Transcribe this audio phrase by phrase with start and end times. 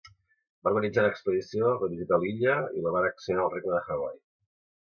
[0.67, 4.19] Va organitzar una expedició, va visitar l'illa i la va annexionar al regne de Hawaii.